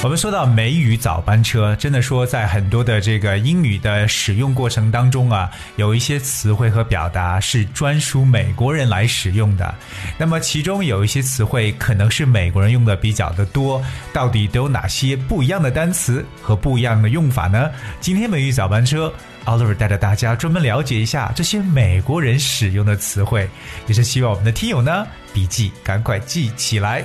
[0.00, 9.74] 我们说到美语早班车，真的说在很多的这个英语的使用过程当中啊，有一些词汇和表达是专属美国人来使用的。
[10.16, 17.68] 那么其中有一些词汇可能是美国人用的比较的多，到底都有哪些不一样的单词和不一样的用法呢？
[18.00, 19.12] 今天美语早班车
[19.46, 23.50] ，Oliver 带着大家专门了解一下这些美国人使用的词汇，
[23.88, 25.04] 也是希望我们的听友呢
[25.34, 27.04] 笔记赶快记起来。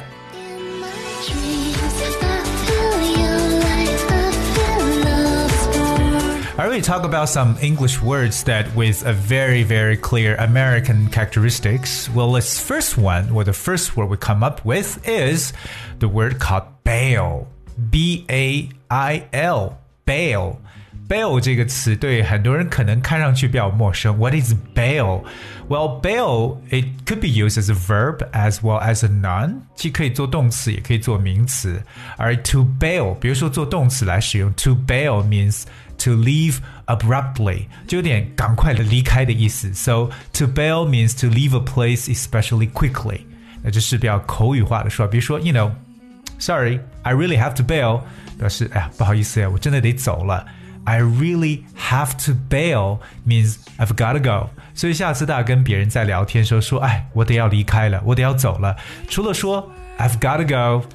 [6.74, 12.10] Already talk about some English words that with a very, very clear American characteristics.
[12.10, 15.54] Well, this first one, or the first word we come up with is
[16.00, 17.48] the word called bail.
[17.92, 19.78] B A I L.
[20.08, 20.60] Bail
[21.09, 24.19] Bail 这个词对很多人可能看上去比较陌生。
[24.19, 25.25] What is bail?
[25.67, 31.83] Well, bail it could be used as a verb as well as a noun，既可以做动词，也可以做名词。
[32.19, 35.63] 而 to bail，比如说做动词来使用，to bail means
[35.97, 39.73] to leave abruptly，就有点赶快的离开的意思。
[39.73, 43.21] So to bail means to leave a place especially quickly。
[43.63, 48.03] 那这是比较口语化的说法，比如说，you know，sorry, I really have to bail，
[48.39, 50.45] 表示哎呀不好意思呀，我真的得走了。
[50.86, 54.50] I really have to bail means I've got to go。
[54.74, 58.76] 所以下次大家跟别人在聊天时候说，哎，我得要离开了，我得要走了。
[59.08, 60.88] 除了说 I've got to go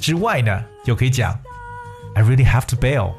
[0.00, 1.38] 之外呢，就可以讲
[2.14, 3.12] I really have to bail。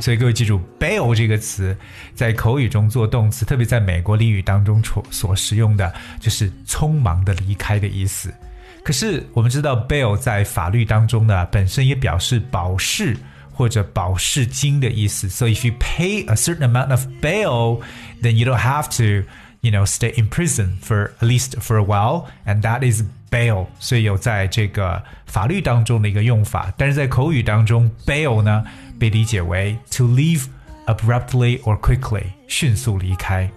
[0.00, 1.76] 所以各位记住，bail 这个词
[2.14, 8.34] 在口语中做动词，特别在美国俚语当中所所使用的，就是匆忙的离开的意思。
[8.83, 13.17] 可是我们知道，bail 在法律当中呢，本身也表示保释
[13.51, 15.27] 或者保释金的意思。
[15.27, 17.81] So if you pay a certain amount of bail,
[18.21, 19.27] then you don't have to,
[19.61, 23.67] you know, stay in prison for at least for a while, and that is bail。
[23.79, 28.63] 所以有在这个法律当中的一个用法，但是在口语当中，bail 呢？
[28.99, 30.45] 被理解为 to leave
[30.87, 33.47] abruptly or quickly，迅速离开。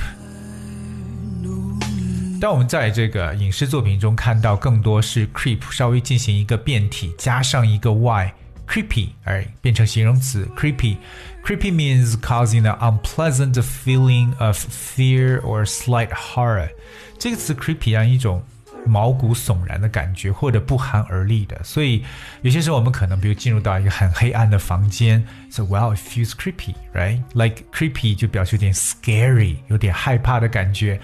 [2.40, 16.70] 当我们在这个影视作品中看到更多是 creep 稍微进行一个变体，加上一个 y，creepy，而变成形容词 creepy。Creepy means causing an unpleasant feeling of fear or slight horror。
[17.18, 18.42] 这个词 creepy 让一种
[18.85, 21.59] 毛骨悚然的感觉，或者不寒而栗的。
[21.63, 22.03] 所以
[22.41, 27.21] 有些时候我们可能，比如进入到一个很黑暗的房间，so well it feels creepy, right?
[27.33, 30.99] Like creepy 就表示有点 scary，有点害怕的感觉。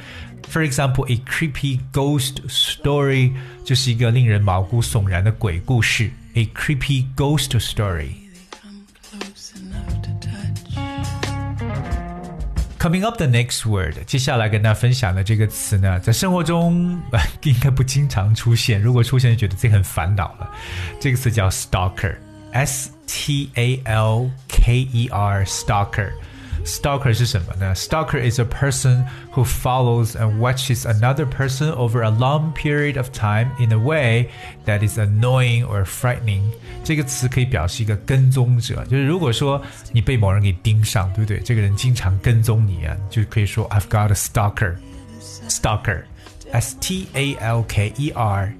[0.51, 3.33] For example, a creepy ghost story
[3.63, 6.11] 就是一个令人毛骨悚然的鬼故事。
[6.35, 8.24] A creepy ghost story.
[12.84, 16.98] Coming up the next word，接下来跟大家分享的这个词呢，在生活中
[17.42, 20.50] 应该不经常出现，如果出现就觉得自己很烦恼了。
[20.98, 26.10] 这个词叫 stalker，S T A L K E R，stalker。
[26.64, 27.74] Stalker 是什么呢？
[27.74, 33.50] Stalker is a person who follows and watches another person over a long period of time
[33.58, 34.28] in a way
[34.66, 36.42] that is annoying or frightening。
[36.84, 39.60] 这个词可以表示一个跟踪者，就是如果说
[39.92, 41.40] 你被某人给盯上，对不对？
[41.40, 48.52] 这个人经常跟踪你啊，就可以说 I've got a stalker。Stalker，S T A L K E R。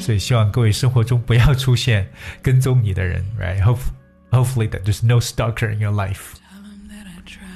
[0.00, 2.08] 所以希望各位生活中不要出现
[2.42, 6.36] 跟踪你的人，right？Hopefully that there's no stalker in your life。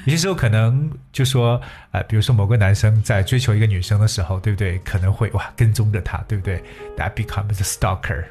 [0.06, 1.61] 有些时候可能就说，
[1.93, 4.79] 呃，比如说某个男生在追求一个女生的时候，对不对？
[4.79, 6.62] 可能会哇跟踪着她，对不对？
[6.96, 8.25] That becomes a stalker。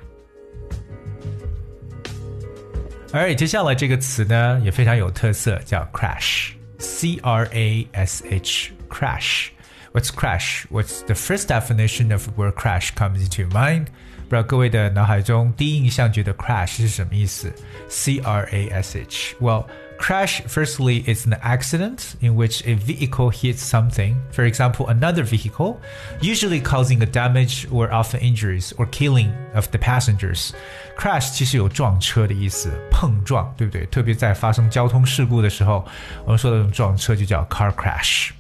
[3.14, 10.66] 而接下来这个词呢也非常有特色，叫 crash，C R A S H，crash。What's crash?
[10.72, 13.88] What's the first definition of where crash comes into your mind?
[14.30, 17.54] 不知道各位的脑海中第一印象觉得 crash 是什么意思？
[17.90, 19.66] C R A S H。Well.
[20.02, 25.78] Crash, firstly, is an accident in which a vehicle hits something, for example, another vehicle,
[26.20, 30.54] usually causing a damage or often injuries or killing of the passengers.
[30.98, 33.86] Crash 其实有撞车的意思，碰撞，对不对？
[33.92, 35.86] 特别在发生交通事故的时候，
[36.26, 38.32] 我们说的这种撞车就叫 car crash。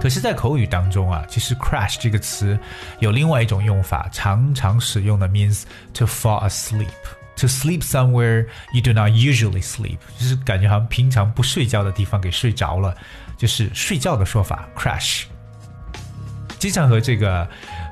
[0.00, 2.58] 可是，在口语当中啊，其实 crash 这个词
[3.00, 5.62] 有另外一种用法，常常使用的 means
[5.94, 12.94] to fall asleep。to sleep somewhere you do not usually sleep，就是感觉好像平常不睡觉的地方给睡着了，
[13.36, 15.24] 就是睡觉的说法 crash。
[16.58, 17.46] 经常和这个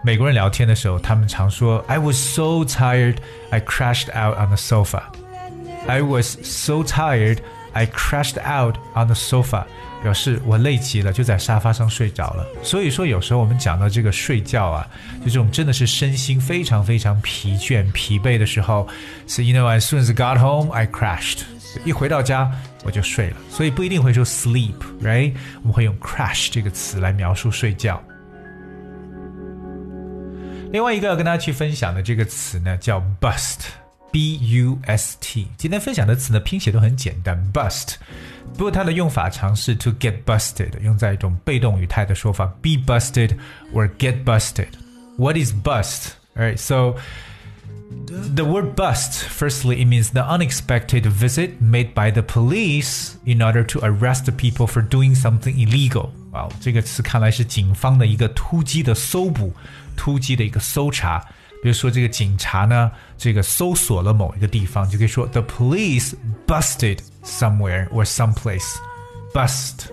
[0.04, 3.16] 美国人聊天的时候，他们常说 I was so tired
[3.50, 7.38] I crashed out on the sofa。I was so tired
[7.72, 9.64] I crashed out on the sofa。
[10.03, 12.45] 表示我累极了，就在沙发上睡着了。
[12.63, 14.87] 所以说，有时候我们讲到这个睡觉啊，
[15.19, 18.87] 就这种真的是身心非常非常疲倦、疲惫的时候，
[19.27, 21.39] 是 you know as soon got home I crashed，
[21.83, 22.51] 一回到家
[22.83, 23.37] 我就睡了。
[23.49, 25.33] 所以不一定会说 sleep，right？
[25.61, 28.01] 我们会用 crash 这个词来描述睡觉。
[30.71, 33.59] 另外一个要跟大家去分享的这个词呢，叫 bust
[34.16, 35.46] bust，b u s t。
[35.56, 37.94] 今天分享的词呢，拼写都很简单，bust。
[38.54, 43.36] 不过它的用法常是 to get busted，用在一种被动语态的说法，be busted
[43.72, 44.68] or get busted.
[45.16, 46.12] What is bust?
[46.36, 46.96] Alright, so
[48.34, 53.64] the word bust, firstly, it means the unexpected visit made by the police in order
[53.64, 56.10] to arrest the people for doing something illegal.
[56.32, 59.52] 哇，这个词看来是警方的一个突击的搜捕，
[59.96, 61.26] 突击的一个搜查。
[61.66, 66.14] 比如说，这个警察呢，这个搜索了某一个地方，就可以说 the police
[66.46, 68.76] busted somewhere or someplace.
[69.32, 69.86] Bust.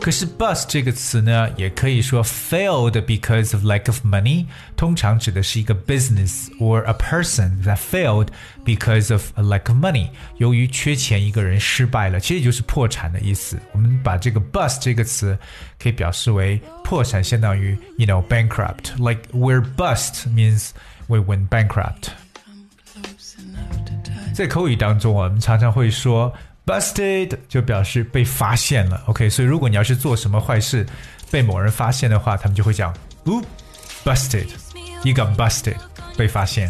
[0.00, 4.44] 可是 bust 这个词呢，也可以说 failed because of lack of money，
[4.76, 8.26] 通常指的是一个 business or a person that failed
[8.64, 13.56] because of a lack of money，由于缺钱一个人失败了，其实也就是破产的意思。
[13.70, 15.38] 我们把这个 bust 这个词
[15.78, 20.70] 可以表示为破产，相当于 you know bankrupt。Like we're bust means
[21.06, 22.08] we went bankrupt。
[24.34, 26.34] 在口语当中，我们常常会说。
[26.67, 30.85] busted 就表示被发现了，OK，所以如果你要是做什么坏事，
[31.31, 32.93] 被某人发现的话，他们就会讲
[33.23, 33.45] ，Oop,
[34.03, 34.47] busted,
[35.03, 35.77] you got busted，
[36.17, 36.69] 被发现。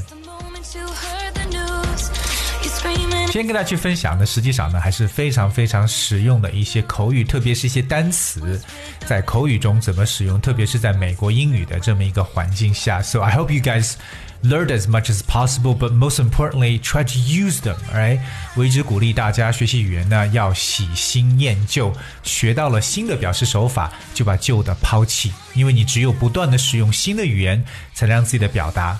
[3.38, 8.60] 今天跟大家去分享的，实际上呢，还是非常非常实用的一些口语，特别是一些单词，
[9.06, 13.00] 在口语中怎么使用，特别是在美国英语的这么一个环境下。
[13.00, 13.94] So I hope you guys.
[14.42, 17.76] learned as much as possible, but most importantly, try to use them.
[17.94, 18.20] Right？
[18.56, 27.64] 我一直鼓励大家学习语言呢，要喜新厌旧，学到了新的表示手法，就把旧的抛弃，因为你只有不断的使用新的语言，
[27.94, 28.98] 才能让自己的表达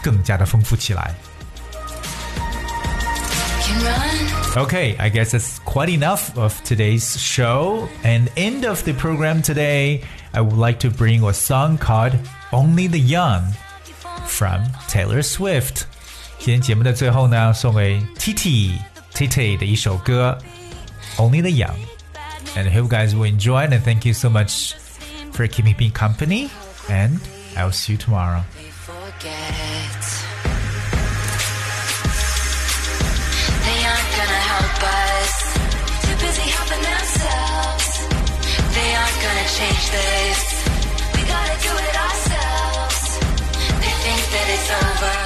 [0.00, 1.12] 更加的丰富起来。
[4.57, 7.87] Okay, I guess that's quite enough of today's show.
[8.03, 12.13] And end of the program today, I would like to bring a song called
[12.51, 13.43] Only the Young
[14.25, 15.85] from Taylor Swift.
[16.39, 18.71] 今天节目的最后呢，送给 Titi
[19.13, 20.37] Titi 的一首歌
[21.17, 21.77] Only the Young.
[22.55, 24.73] And I hope you guys will enjoy it and thank you so much
[25.31, 26.49] for keeping me company
[26.89, 27.19] and
[27.55, 28.43] I'll see you tomorrow.
[39.58, 40.42] change this.
[41.14, 43.18] We gotta do it ourselves.
[43.82, 45.23] They think that it's over.